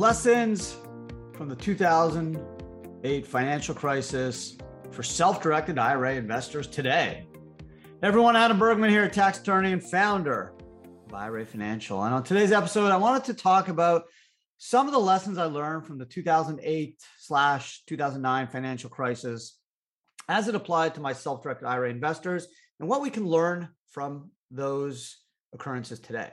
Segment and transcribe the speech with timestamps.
[0.00, 0.78] lessons
[1.34, 4.56] from the 2008 financial crisis
[4.92, 7.26] for self directed IRA investors today.
[8.02, 10.54] Everyone, Adam Bergman here, tax attorney and founder
[11.06, 12.02] of IRA Financial.
[12.02, 14.04] And on today's episode, I wanted to talk about
[14.56, 19.58] some of the lessons I learned from the 2008 slash 2009 financial crisis
[20.30, 22.46] as it applied to my self directed IRA investors
[22.80, 25.18] and what we can learn from those
[25.52, 26.30] occurrences today.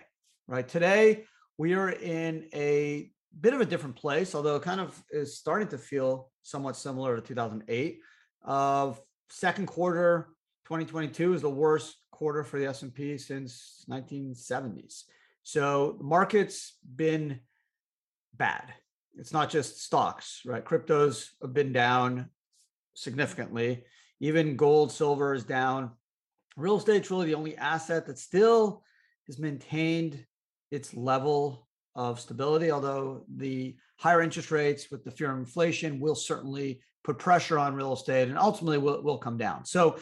[0.47, 0.65] Right.
[0.65, 1.25] Today,
[1.57, 5.67] we are in a bit of a different place, although it kind of is starting
[5.69, 7.99] to feel somewhat similar to 2008.
[8.45, 8.93] Uh,
[9.29, 10.29] second quarter
[10.65, 15.03] 2022 is the worst quarter for the S&P since 1970s.
[15.43, 17.39] So the market's been
[18.35, 18.73] bad.
[19.17, 20.63] It's not just stocks, right?
[20.63, 22.29] Cryptos have been down
[22.93, 23.83] significantly.
[24.19, 25.91] Even gold, silver is down.
[26.55, 28.83] Real estate's really the only asset that still
[29.27, 30.25] has maintained
[30.71, 31.66] its level
[31.97, 37.17] of stability, although the higher interest rates with the fear of inflation will certainly put
[37.17, 39.65] pressure on real estate and ultimately will, will come down.
[39.65, 39.97] So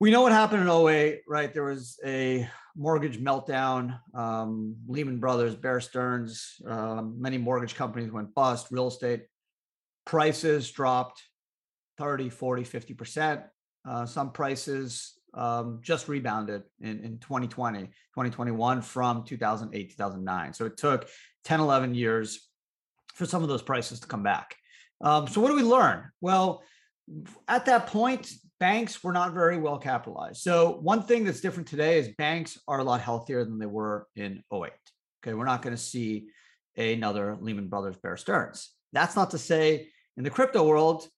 [0.00, 1.52] we know what happened in 08, right?
[1.52, 3.98] There was a mortgage meltdown.
[4.14, 8.68] Um, Lehman Brothers, Bear Stearns, um, many mortgage companies went bust.
[8.70, 9.24] Real estate
[10.06, 11.20] prices dropped
[11.98, 13.44] 30, 40, 50%.
[13.88, 20.52] Uh, some prices um, just rebounded in, in 2020, 2021 from 2008, 2009.
[20.52, 21.08] So it took
[21.44, 22.48] 10, 11 years
[23.14, 24.54] for some of those prices to come back.
[25.00, 26.10] Um, so what do we learn?
[26.20, 26.62] Well,
[27.46, 30.40] at that point, banks were not very well capitalized.
[30.40, 34.06] So one thing that's different today is banks are a lot healthier than they were
[34.16, 34.72] in 08.
[35.22, 36.28] Okay, we're not going to see
[36.76, 38.70] another Lehman Brothers Bear Stearns.
[38.92, 41.08] That's not to say in the crypto world,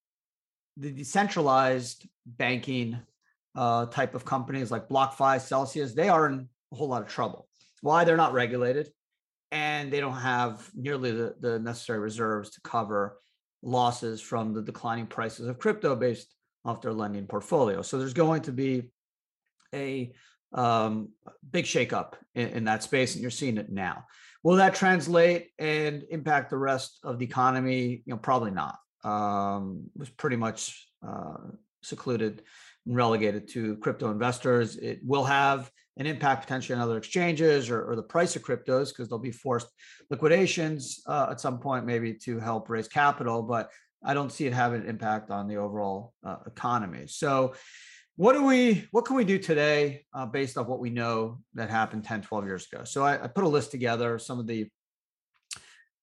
[0.77, 2.99] the decentralized banking
[3.55, 7.49] uh, type of companies like BlockFi, Celsius, they are in a whole lot of trouble.
[7.83, 8.05] Why?
[8.05, 8.91] They're not regulated
[9.51, 13.19] and they don't have nearly the, the necessary reserves to cover
[13.63, 17.83] losses from the declining prices of crypto based off their lending portfolio.
[17.83, 18.91] So there's going to be
[19.75, 20.13] a
[20.53, 21.11] um,
[21.51, 24.05] big shakeup in, in that space, and you're seeing it now.
[24.43, 28.03] Will that translate and impact the rest of the economy?
[28.05, 28.79] You know, probably not.
[29.05, 31.37] Um, was pretty much uh,
[31.83, 32.43] secluded
[32.87, 34.77] and relegated to crypto investors.
[34.77, 38.89] It will have an impact potentially on other exchanges or, or the price of cryptos
[38.89, 39.69] because there'll be forced
[40.09, 43.43] liquidations uh, at some point, maybe to help raise capital.
[43.43, 43.71] But
[44.03, 47.07] I don't see it having an impact on the overall uh, economy.
[47.07, 47.55] So,
[48.17, 51.71] what do we what can we do today uh, based off what we know that
[51.71, 54.69] happened 10 12 years ago so i, I put a list together some of the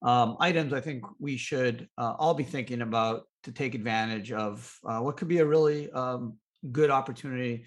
[0.02, 4.76] um, items i think we should uh, all be thinking about to take advantage of
[4.84, 6.38] uh, what could be a really um,
[6.72, 7.66] good opportunity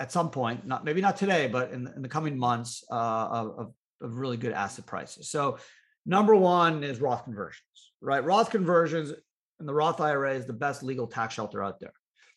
[0.00, 2.94] at some point, not maybe not today, but in, in the coming months uh,
[3.30, 5.30] of, of really good asset prices.
[5.30, 5.58] So
[6.04, 8.24] number one is Roth conversions, right?
[8.24, 9.12] Roth conversions
[9.60, 11.92] and the Roth IRA is the best legal tax shelter out there.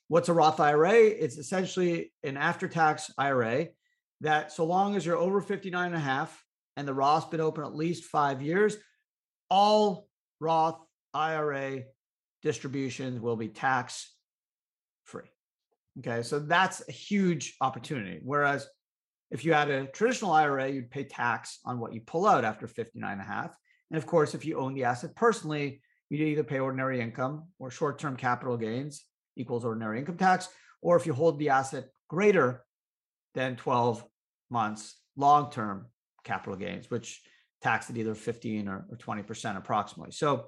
[0.07, 0.94] What's a Roth IRA?
[0.94, 3.69] It's essentially an after-tax IRA
[4.22, 6.44] that so long as you're over 59 and a half
[6.78, 8.78] and the Roth's been open at least five years,
[9.50, 10.07] all
[10.40, 10.79] Roth
[11.13, 11.84] IRA
[12.44, 14.14] distributions will be tax.
[16.00, 18.19] Okay, so that's a huge opportunity.
[18.22, 18.67] Whereas
[19.31, 22.67] if you had a traditional IRA, you'd pay tax on what you pull out after
[22.67, 23.56] 59 and a half.
[23.91, 27.72] And of course, if you own the asset personally, you'd either pay ordinary income or
[27.72, 29.06] short-term capital gains
[29.38, 30.50] equals ordinary income tax,
[30.81, 32.63] or if you hold the asset greater
[33.33, 34.03] than 12
[34.50, 35.88] months, long-term
[36.23, 37.22] capital gains, which
[37.62, 40.12] taxed at either 15 or, or 20% approximately.
[40.12, 40.45] So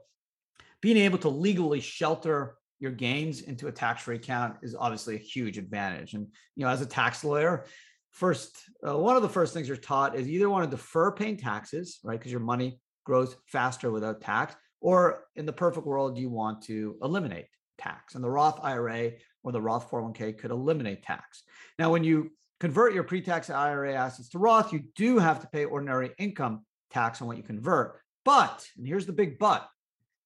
[0.81, 5.57] being able to legally shelter your gains into a tax-free account is obviously a huge
[5.57, 6.13] advantage.
[6.13, 7.65] And you know, as a tax lawyer,
[8.11, 8.57] first
[8.87, 11.99] uh, one of the first things you're taught is either want to defer paying taxes,
[12.03, 16.61] right, because your money grows faster without tax, or in the perfect world, you want
[16.63, 18.15] to eliminate tax.
[18.15, 19.11] And the Roth IRA
[19.43, 21.43] or the Roth 401k could eliminate tax.
[21.79, 25.65] Now, when you convert your pre-tax IRA assets to Roth, you do have to pay
[25.65, 27.99] ordinary income tax on what you convert.
[28.25, 29.67] But, and here's the big but,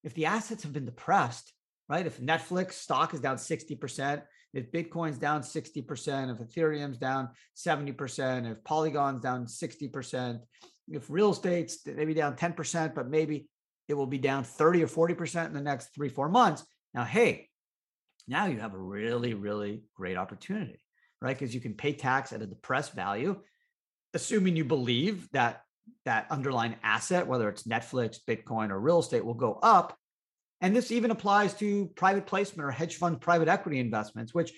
[0.03, 1.53] if the assets have been depressed,
[1.91, 2.07] right?
[2.07, 4.21] If Netflix stock is down 60%,
[4.53, 10.39] if Bitcoin's down 60%, if Ethereum's down 70%, if Polygon's down 60%,
[10.87, 13.49] if real estate's maybe down 10%, but maybe
[13.89, 16.65] it will be down 30 or 40% in the next three, four months.
[16.93, 17.49] Now, hey,
[18.25, 20.81] now you have a really, really great opportunity,
[21.21, 21.37] right?
[21.37, 23.35] Because you can pay tax at a depressed value,
[24.13, 25.63] assuming you believe that
[26.05, 29.97] that underlying asset, whether it's Netflix, Bitcoin, or real estate, will go up
[30.61, 34.53] and this even applies to private placement or hedge fund private equity investments, which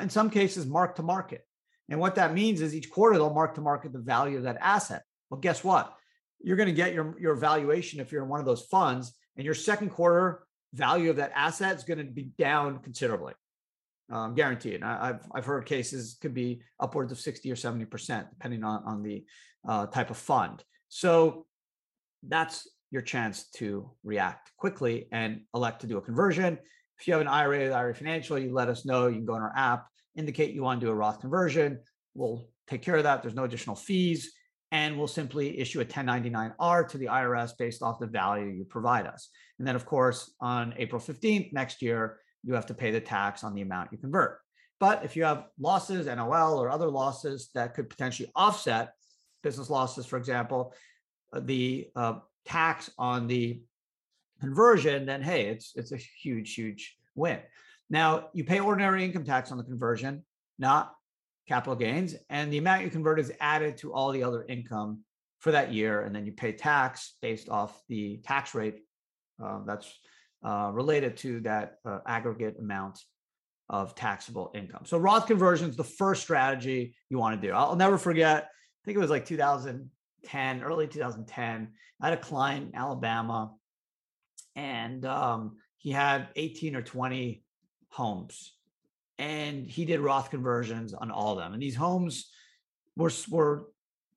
[0.00, 1.44] in some cases mark to market.
[1.88, 4.58] And what that means is each quarter they'll mark to market the value of that
[4.60, 5.02] asset.
[5.28, 5.96] Well, guess what?
[6.42, 9.44] you're going to get your, your valuation if you're in one of those funds and
[9.44, 10.44] your second quarter
[10.74, 13.34] value of that asset is going to be down considerably.
[14.10, 14.82] Um, guaranteed.
[14.82, 19.02] I, have I've heard cases could be upwards of 60 or 70%, depending on, on
[19.02, 19.24] the
[19.66, 20.62] uh, type of fund.
[20.88, 21.46] So
[22.22, 26.58] that's your chance to react quickly and elect to do a conversion.
[27.00, 29.08] If you have an IRA, with IRA Financial, you let us know.
[29.08, 31.80] You can go in our app, indicate you want to do a Roth conversion.
[32.14, 33.22] We'll take care of that.
[33.22, 34.32] There's no additional fees.
[34.70, 39.06] And we'll simply issue a 1099R to the IRS based off the value you provide
[39.06, 39.30] us.
[39.58, 43.42] And then, of course, on April 15th next year, you have to pay the tax
[43.42, 44.38] on the amount you convert.
[44.80, 48.92] But if you have losses, NOL, or other losses that could potentially offset
[49.42, 50.74] business losses, for example,
[51.32, 53.60] uh, the uh, tax on the
[54.40, 57.38] conversion, then hey, it's it's a huge, huge win.
[57.90, 60.24] Now you pay ordinary income tax on the conversion,
[60.58, 60.94] not
[61.48, 65.00] capital gains, and the amount you convert is added to all the other income
[65.38, 68.80] for that year, and then you pay tax based off the tax rate
[69.42, 69.92] uh, that's
[70.44, 73.00] uh, related to that uh, aggregate amount
[73.68, 74.84] of taxable income.
[74.84, 77.54] So Roth conversion is the first strategy you want to do.
[77.54, 78.44] I'll never forget.
[78.44, 79.24] I think it was like
[80.22, 81.68] 2010, early 2010.
[82.00, 83.52] I had a client in Alabama,
[84.56, 87.42] and um, he had 18 or 20
[87.88, 88.54] homes,
[89.18, 91.52] and he did Roth conversions on all of them.
[91.52, 92.30] And these homes
[92.96, 93.68] were were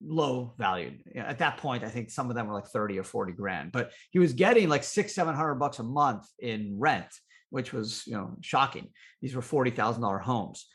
[0.06, 3.31] low valued at that point i think some of them were like 30 or 40
[3.31, 7.08] grand but he was getting like six seven hundred bucks a month in rent
[7.50, 8.90] which was you know shocking
[9.22, 10.68] these were $40000 homes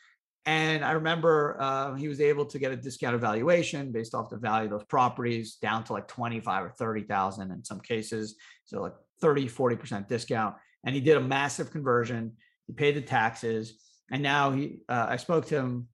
[0.45, 4.37] and i remember uh, he was able to get a discounted valuation based off the
[4.37, 8.35] value of those properties down to like 25 or 30000 in some cases.
[8.65, 10.55] So like 30 40% discount.
[10.83, 12.33] And he did a massive conversion.
[12.67, 13.79] He paid the taxes.
[14.11, 15.87] And now he uh, i spoke to him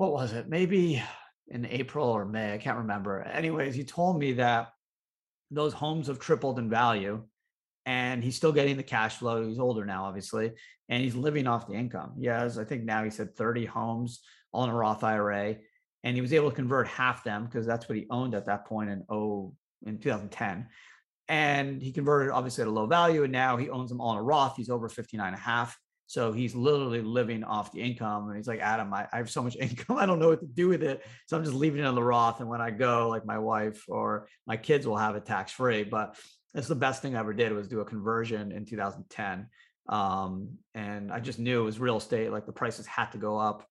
[0.00, 0.48] what was it?
[0.48, 1.02] Maybe
[1.48, 2.54] in April or May.
[2.54, 3.22] I can't remember.
[3.22, 4.68] Anyways, he told me that
[5.50, 7.22] those homes have tripled in value
[7.86, 9.46] and he's still getting the cash flow.
[9.46, 10.52] He's older now, obviously,
[10.88, 12.14] and he's living off the income.
[12.18, 14.20] He has, I think now he said 30 homes
[14.52, 15.56] all in a Roth IRA.
[16.02, 18.66] And he was able to convert half them because that's what he owned at that
[18.66, 19.54] point in oh
[19.86, 20.66] in 2010.
[21.28, 23.22] And he converted obviously at a low value.
[23.22, 24.56] And now he owns them all in a Roth.
[24.56, 25.78] He's over 59 and a half.
[26.06, 28.28] So he's literally living off the income.
[28.28, 29.96] And he's like, Adam, I, I, have so much income.
[29.96, 31.04] I don't know what to do with it.
[31.26, 32.40] So I'm just leaving it on the Roth.
[32.40, 35.84] And when I go, like my wife or my kids will have it tax free.
[35.84, 36.16] But
[36.54, 39.46] it's the best thing I ever did was do a conversion in 2010.
[39.88, 42.30] Um, and I just knew it was real estate.
[42.30, 43.66] Like the prices had to go up,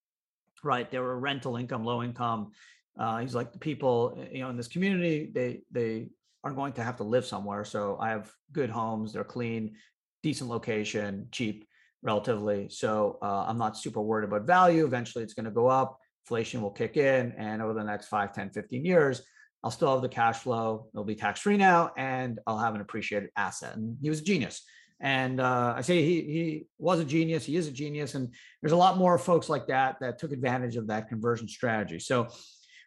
[0.63, 0.89] right?
[0.89, 2.51] There were rental income, low income.
[2.97, 6.09] Uh, he's like the people, eh, you know, in this community, they, they
[6.43, 7.63] are going to have to live somewhere.
[7.63, 9.13] So I have good homes.
[9.13, 9.75] They're clean,
[10.23, 11.67] decent location, cheap
[12.01, 12.69] relatively.
[12.69, 14.85] So uh, I'm not super worried about value.
[14.85, 15.99] Eventually it's going to go up.
[16.25, 17.33] Inflation will kick in.
[17.37, 19.21] And over the next 5, 10, 15 years,
[19.63, 20.87] I'll still have the cash flow.
[20.93, 23.75] It'll be tax free now, and I'll have an appreciated asset.
[23.75, 24.61] And he was a genius.
[25.01, 27.45] And uh, I say he he was a genius.
[27.45, 30.75] He is a genius, and there's a lot more folks like that that took advantage
[30.75, 31.99] of that conversion strategy.
[31.99, 32.27] So,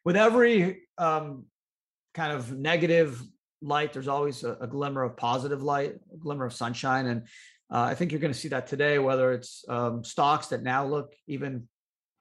[0.05, 1.47] with every um,
[2.13, 3.23] kind of negative
[3.63, 7.07] light, there's always a, a, glimmer of positive light, a glimmer of sunshine.
[7.07, 7.23] And
[7.73, 10.85] uh, I think you're going to see that today, whether it's um, stocks that now
[10.85, 11.53] look even,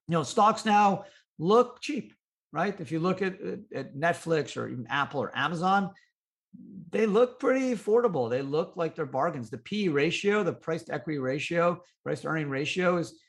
[0.07, 1.05] you know, stocks now
[1.39, 2.13] look cheap,
[2.51, 2.79] right?
[2.79, 3.35] If you look at,
[3.73, 5.91] at Netflix or even Apple or Amazon,
[6.89, 8.29] they look pretty affordable.
[8.29, 9.49] They look like they're bargains.
[9.49, 13.19] The P ratio, the price to equity ratio, price to earning ratio is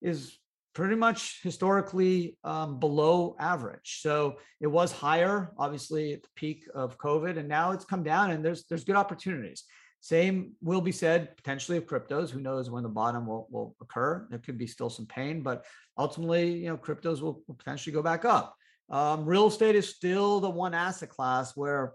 [0.00, 0.38] is
[0.74, 4.00] pretty much historically um, below average.
[4.00, 8.32] So it was higher, obviously, at the peak of COVID, and now it's come down,
[8.32, 9.64] and there's there's good opportunities.
[10.00, 12.30] Same will be said potentially of cryptos.
[12.30, 14.26] Who knows when the bottom will, will occur?
[14.30, 15.64] There could be still some pain, but
[15.96, 18.56] ultimately, you know, cryptos will, will potentially go back up.
[18.90, 21.94] Um, real estate is still the one asset class where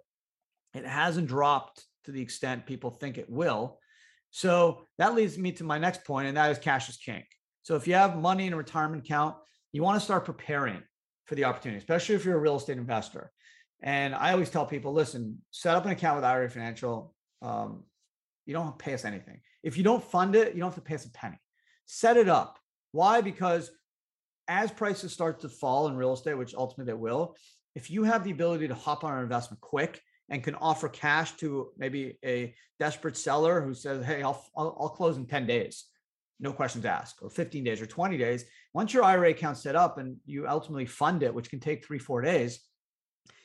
[0.74, 3.80] it hasn't dropped to the extent people think it will.
[4.32, 7.24] So that leads me to my next point, and that is cash is king.
[7.64, 9.36] So if you have money in a retirement account,
[9.72, 10.82] you want to start preparing
[11.26, 13.32] for the opportunity, especially if you're a real estate investor.
[13.82, 17.14] And I always tell people, listen, set up an account with IRA Financial.
[17.42, 17.84] Um,
[18.46, 19.42] you don't pay us anything.
[19.64, 21.40] If you don't fund it, you don't have to pay us a penny.
[21.86, 22.58] Set it up.
[22.92, 23.22] Why?
[23.22, 23.70] Because
[24.48, 27.36] as prices start to fall in real estate, which ultimately they will,
[27.76, 31.34] if you have the ability to hop on an investment quick and can offer cash
[31.38, 35.86] to maybe a desperate seller who says, "Hey, I'll I'll, I'll close in 10 days."
[36.40, 38.46] No questions asked, or 15 days, or 20 days.
[38.74, 41.98] Once your IRA account set up and you ultimately fund it, which can take three,
[41.98, 42.60] four days,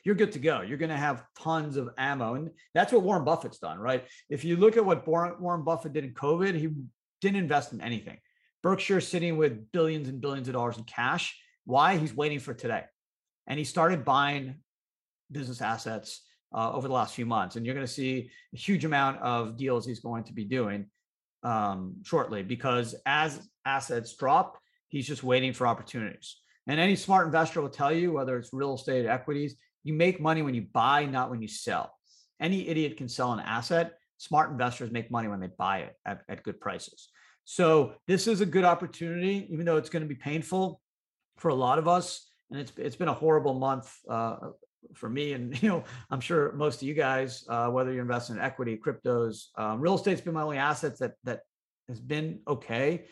[0.03, 0.61] you're good to go.
[0.61, 2.35] You're going to have tons of ammo.
[2.35, 4.05] And that's what Warren Buffett's done, right?
[4.29, 6.69] If you look at what Warren Buffett did in COVID, he
[7.21, 8.17] didn't invest in anything.
[8.63, 11.37] Berkshire's sitting with billions and billions of dollars in cash.
[11.65, 11.97] Why?
[11.97, 12.83] He's waiting for today.
[13.45, 14.55] And he started buying
[15.31, 16.21] business assets
[16.55, 19.57] uh, over the last few months, and you're going to see a huge amount of
[19.57, 20.85] deals he's going to be doing
[21.43, 26.37] um, shortly because as assets drop, he's just waiting for opportunities.
[26.67, 30.41] And any smart investor will tell you, whether it's real estate, equities, you make money
[30.41, 31.93] when you buy, not when you sell.
[32.39, 33.93] Any idiot can sell an asset.
[34.17, 37.09] Smart investors make money when they buy it at, at good prices.
[37.45, 40.81] So this is a good opportunity, even though it's going to be painful
[41.37, 42.25] for a lot of us.
[42.51, 44.35] And it's it's been a horrible month uh,
[44.93, 48.37] for me, and you know I'm sure most of you guys, uh, whether you're investing
[48.37, 51.41] in equity, cryptos, um, real estate's been my only assets that that
[51.87, 53.05] has been okay.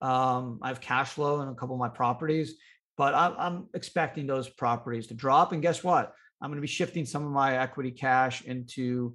[0.00, 2.54] Um, I have cash flow in a couple of my properties,
[2.96, 5.52] but I'm, I'm expecting those properties to drop.
[5.52, 6.12] And guess what?
[6.40, 9.14] I'm going to be shifting some of my equity cash into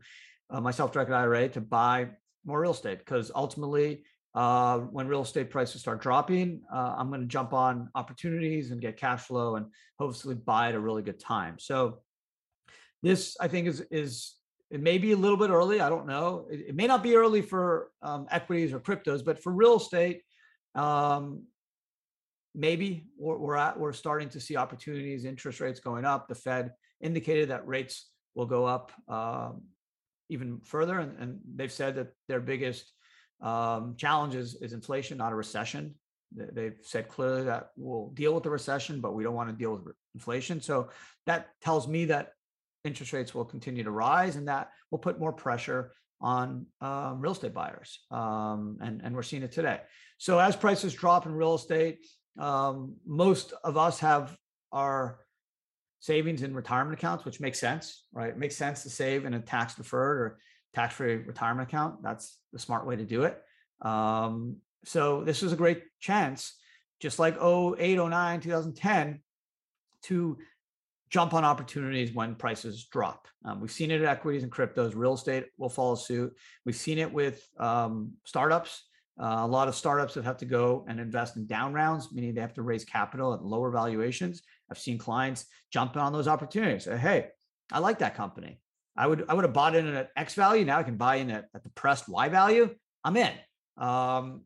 [0.50, 2.10] uh, my self-directed IRA to buy
[2.46, 4.04] more real estate because ultimately,
[4.36, 8.80] uh, when real estate prices start dropping, uh, I'm going to jump on opportunities and
[8.80, 9.68] get cash flow and
[9.98, 11.58] hopefully buy at a really good time.
[11.58, 12.00] So
[13.02, 14.36] this, I think, is is
[14.70, 15.82] it may be a little bit early.
[15.82, 16.48] I don't know.
[16.52, 20.22] It, it may not be early for um, equities or cryptos, but for real estate,
[20.76, 21.44] um,
[22.54, 25.26] maybe we're, we're at we're starting to see opportunities.
[25.26, 26.28] Interest rates going up.
[26.28, 26.72] The Fed
[27.02, 29.64] indicated that rates will go up um,
[30.30, 32.94] even further, and, and, they've said that their biggest
[33.42, 35.96] um, challenge is, is inflation, not a recession.
[36.32, 39.72] They've said clearly that we'll deal with the recession, but we don't want to deal
[39.72, 40.62] with inflation.
[40.62, 40.90] So
[41.26, 42.34] that tells me that
[42.84, 45.92] interest rates will continue to rise, and that will put more pressure
[46.22, 48.00] on um, real estate buyers.
[48.12, 49.80] Um, and, and we're seeing it today.
[50.18, 52.06] So as prices drop in real estate,
[52.38, 54.38] um, most of us have
[54.72, 55.20] our
[56.00, 58.30] savings in retirement accounts, which makes sense, right?
[58.30, 60.40] It makes sense to save in a tax deferred or
[60.74, 62.04] tax free retirement account.
[62.04, 63.42] That's the smart way to do it.
[63.82, 66.56] Um, so this is a great chance,
[67.00, 69.22] just like 08, 09, 2010,
[70.04, 70.38] to
[71.10, 73.28] jump on opportunities when prices drop.
[73.44, 74.94] Um, we've seen it at equities and cryptos.
[74.96, 76.34] Real estate will follow suit.
[76.66, 78.84] We've seen it with um, startups.
[79.20, 82.34] Uh, a lot of startups that have to go and invest in down rounds, meaning
[82.34, 84.44] they have to raise capital at lower valuations.
[84.72, 86.86] I've seen clients jump on those opportunities.
[86.86, 87.28] Say, hey,
[87.72, 88.62] I like that company.
[89.00, 90.66] I would I would have bought in at X value.
[90.66, 92.76] Now I can buy in at, at the pressed Y value.
[93.06, 93.32] I'm in.
[93.78, 94.42] Um,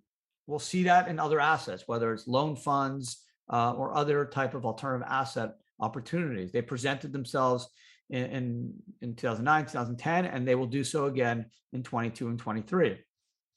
[0.45, 4.63] we'll see that in other assets, whether it's loan funds uh, or other type of
[4.63, 6.51] alternative asset opportunities.
[6.51, 7.67] They presented themselves
[8.11, 12.99] in, in, in 2009, 2010, and they will do so again in 22 and 23.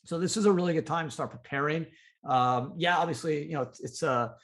[0.07, 1.85] So this is a really good time to start preparing.
[2.25, 4.35] Um, yeah, obviously, you know, it's, it's a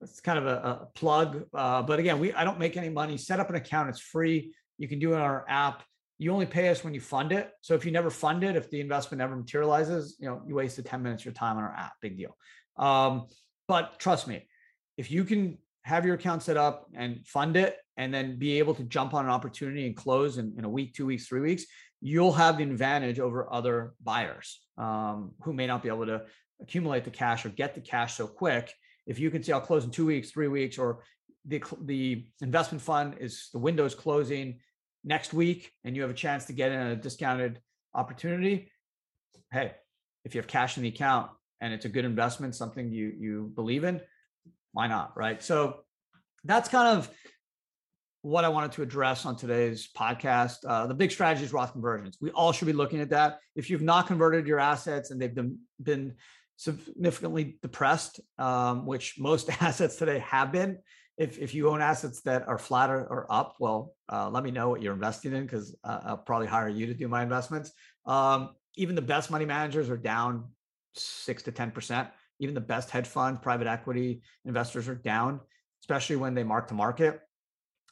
[0.00, 3.16] it's kind of a, a plug, uh, but again, we I don't make any money.
[3.16, 4.52] Set up an account; it's free.
[4.78, 5.84] You can do it on our app.
[6.22, 7.50] You only pay us when you fund it.
[7.62, 10.86] So if you never fund it, if the investment never materializes, you know, you wasted
[10.86, 11.94] 10 minutes of your time on our app.
[12.00, 12.36] Big deal.
[12.76, 13.26] Um,
[13.66, 14.46] but trust me,
[14.96, 18.72] if you can have your account set up and fund it and then be able
[18.76, 21.64] to jump on an opportunity and close in, in a week, two weeks, three weeks,
[22.00, 26.22] you'll have the advantage over other buyers um, who may not be able to
[26.60, 28.72] accumulate the cash or get the cash so quick.
[29.08, 31.02] If you can say, I'll close in two weeks, three weeks, or
[31.44, 34.60] the, the investment fund is the window is closing
[35.04, 37.60] next week and you have a chance to get in a discounted
[37.94, 38.70] opportunity.
[39.52, 39.72] Hey,
[40.24, 41.30] if you have cash in the account
[41.60, 44.00] and it's a good investment, something you you believe in,
[44.72, 45.16] why not?
[45.16, 45.42] Right.
[45.42, 45.80] So
[46.44, 47.10] that's kind of
[48.22, 50.58] what I wanted to address on today's podcast.
[50.66, 52.16] Uh, the big strategy is Roth conversions.
[52.20, 53.40] We all should be looking at that.
[53.56, 56.14] If you've not converted your assets and they've been, been
[56.56, 60.78] significantly depressed, um, which most assets today have been,
[61.18, 64.50] if, if you own assets that are flat or, or up, well, uh, let me
[64.50, 67.72] know what you're investing in because uh, I'll probably hire you to do my investments.
[68.06, 70.48] Um, even the best money managers are down
[70.94, 72.08] six to 10%
[72.42, 75.40] even the best hedge funds, private equity investors are down,
[75.82, 77.20] especially when they mark to market.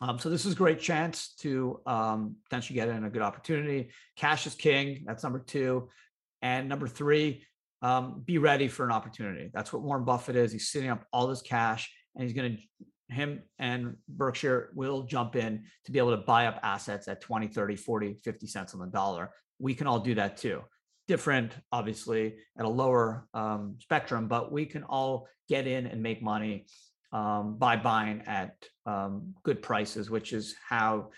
[0.00, 3.90] Um, so this is a great chance to um, potentially get in a good opportunity.
[4.16, 5.04] Cash is king.
[5.06, 5.88] That's number two.
[6.42, 7.44] And number three,
[7.80, 9.50] um, be ready for an opportunity.
[9.54, 10.50] That's what Warren Buffett is.
[10.50, 12.62] He's sitting up all this cash and he's going to,
[13.10, 17.48] him and Berkshire will jump in to be able to buy up assets at 20,
[17.48, 19.30] 30, 40, 50 cents on the dollar.
[19.58, 20.62] We can all do that too
[21.10, 26.22] different, obviously, at a lower um, spectrum, but we can all get in and make
[26.22, 26.66] money
[27.12, 28.54] um, by buying at
[28.86, 31.10] um, good prices, which is how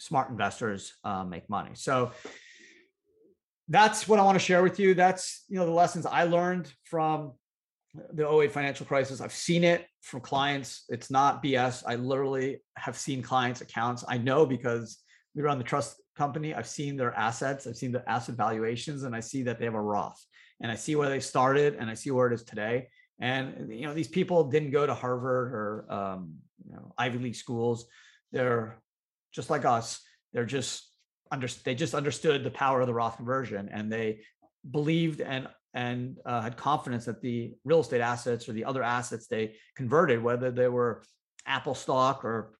[0.00, 1.70] smart investors uh, make money.
[1.74, 2.10] So
[3.68, 4.94] that's what I want to share with you.
[4.94, 7.34] That's you know the lessons I learned from
[7.94, 9.20] the 08 financial crisis.
[9.20, 10.84] I've seen it from clients.
[10.88, 11.82] It's not BS.
[11.86, 14.04] I literally have seen clients' accounts.
[14.08, 14.98] I know because
[15.34, 19.14] we run the trust company, I've seen their assets, I've seen the asset valuations, and
[19.14, 20.24] I see that they have a Roth.
[20.60, 22.88] And I see where they started and I see where it is today.
[23.20, 26.34] And you know, these people didn't go to Harvard or um,
[26.64, 27.86] you know, Ivy League schools.
[28.30, 28.80] They're
[29.32, 30.00] just like us.
[30.32, 30.88] They're just
[31.30, 34.20] under, they just understood the power of the Roth conversion and they
[34.70, 39.26] believed and and uh, had confidence that the real estate assets or the other assets
[39.26, 41.02] they converted, whether they were
[41.46, 42.58] Apple stock or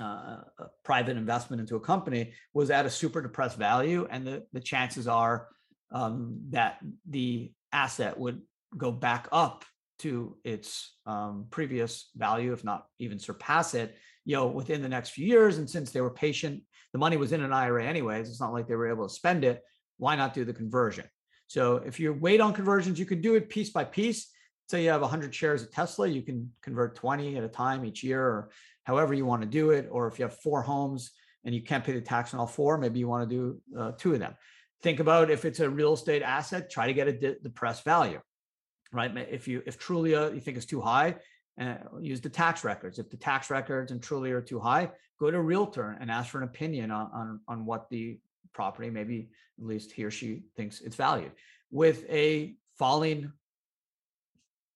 [0.00, 4.44] uh, a private investment into a company, was at a super depressed value, and the
[4.52, 5.48] the chances are
[5.92, 8.40] um, that the asset would
[8.76, 9.64] go back up
[10.00, 15.10] to its um, previous value, if not even surpass it, you know, within the next
[15.10, 15.58] few years.
[15.58, 16.62] And since they were patient,
[16.92, 18.28] the money was in an IRA anyways.
[18.28, 19.62] It's not like they were able to spend it.
[19.96, 21.06] Why not do the conversion?
[21.48, 24.30] So if you wait on conversions, you can do it piece by piece.
[24.68, 28.04] Say you have 100 shares of Tesla, you can convert 20 at a time each
[28.04, 28.50] year, or
[28.84, 29.88] however you want to do it.
[29.90, 31.10] Or if you have four homes
[31.44, 33.92] and you can't pay the tax on all four, maybe you want to do uh,
[33.98, 34.34] two of them.
[34.82, 38.20] Think about if it's a real estate asset, try to get a depressed value
[38.92, 39.16] right?
[39.30, 41.16] If you if Trulia you think is too high,
[41.60, 42.98] uh, use the tax records.
[42.98, 46.30] If the tax records and Trulia are too high, go to a realtor and ask
[46.30, 48.18] for an opinion on on, on what the
[48.60, 49.18] property maybe
[49.60, 51.32] at least he or she thinks it's valued.
[51.70, 53.32] With a falling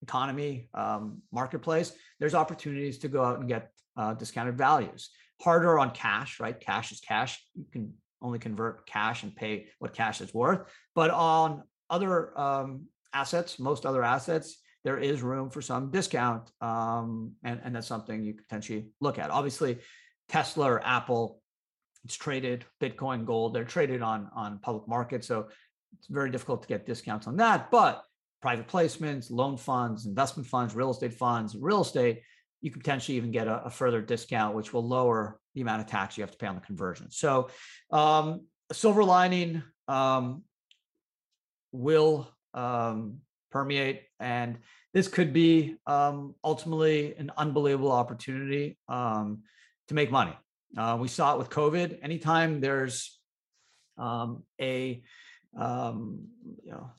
[0.03, 5.11] economy um, marketplace, there's opportunities to go out and get uh, discounted values.
[5.41, 6.59] Harder on cash, right?
[6.59, 7.45] Cash is cash.
[7.57, 10.61] You can only convert cash and pay what cash is worth.
[10.95, 16.51] But on other um, assets, most other assets, there is room for some discount.
[16.61, 19.31] Um, and, and that's something you potentially look at.
[19.31, 19.79] Obviously,
[20.29, 21.42] Tesla or Apple,
[22.05, 25.27] it's traded, Bitcoin, gold, they're traded on, on public markets.
[25.27, 25.49] So
[25.99, 27.71] it's very difficult to get discounts on that.
[27.71, 28.05] But
[28.41, 32.23] private placements, loan funds, investment funds, real estate funds, real estate,
[32.61, 35.87] you could potentially even get a, a, further discount, which will lower the amount of
[35.89, 37.11] tax you have to pay on the conversion.
[37.11, 37.51] So,
[37.91, 40.45] um, silver lining um,
[41.73, 43.19] will um,
[43.51, 44.03] permeate.
[44.21, 44.59] And
[44.95, 49.43] this could be um, ultimately an unbelievable opportunity um,
[49.89, 50.37] to make money.
[50.77, 51.99] Uh, we saw it with COVID.
[52.03, 53.19] Anytime there's
[53.99, 55.03] um, a
[55.59, 56.27] um,
[56.65, 56.91] you know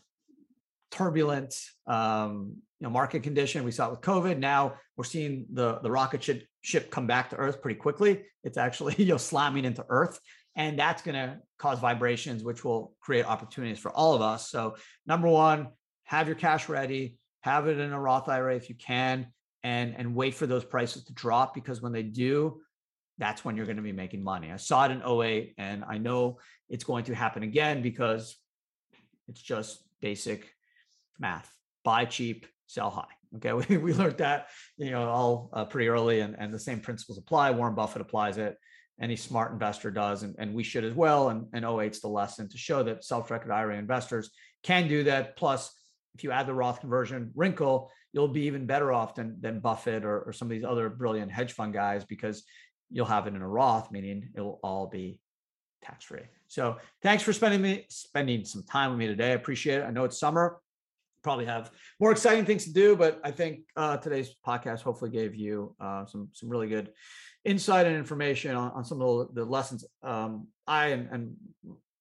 [0.91, 1.56] turbulent
[1.88, 4.38] um, you know market condition, we saw it with COVID.
[4.38, 8.24] Now we're seeing the the rocket ship, ship come back to Earth pretty quickly.
[8.43, 10.19] It's actually you know slamming into Earth
[10.56, 14.76] and that's going to cause vibrations which will create opportunities for all of us so
[15.06, 15.67] number one
[16.04, 19.28] have your cash ready have it in a roth ira if you can
[19.63, 22.60] and and wait for those prices to drop because when they do
[23.17, 25.97] that's when you're going to be making money i saw it in 08 and i
[25.97, 28.36] know it's going to happen again because
[29.28, 30.49] it's just basic
[31.19, 31.52] math
[31.84, 34.47] buy cheap sell high okay we, we learned that
[34.78, 38.38] you know all uh, pretty early and, and the same principles apply warren buffett applies
[38.38, 38.58] it
[39.02, 41.30] any smart investor does, and, and we should as well.
[41.30, 44.32] And, and 08's the lesson to show that self-directed IRA investors
[44.63, 45.36] can do that.
[45.36, 45.73] Plus,
[46.15, 50.06] if you add the Roth conversion wrinkle, you'll be even better off than, than Buffett
[50.06, 52.43] or, or some of these other brilliant hedge fund guys because
[52.93, 55.19] you'll have it in a Roth, meaning it'll all be
[55.84, 56.21] tax free.
[56.47, 59.32] So thanks for spending me spending some time with me today.
[59.32, 59.84] I appreciate it.
[59.84, 60.60] I know it's summer.
[61.23, 65.36] Probably have more exciting things to do, but I think uh, today's podcast hopefully gave
[65.36, 66.91] you uh, some some really good
[67.43, 71.36] insight and information on, on some of the, the lessons um, I and, and,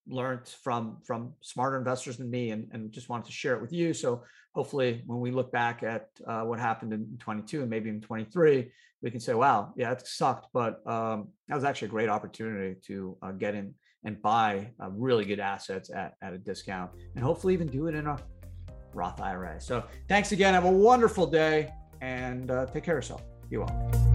[0.08, 3.72] learned from from smarter investors than me, and, and just wanted to share it with
[3.72, 3.94] you.
[3.94, 4.22] So
[4.54, 8.70] hopefully, when we look back at uh, what happened in 22 and maybe in 23,
[9.02, 12.80] we can say, "Wow, yeah, it sucked, but um, that was actually a great opportunity
[12.86, 17.24] to uh, get in and buy uh, really good assets at, at a discount, and
[17.24, 18.16] hopefully even do it in a
[18.94, 20.54] Roth IRA." So thanks again.
[20.54, 23.22] Have a wonderful day, and uh, take care of yourself.
[23.50, 24.11] You all.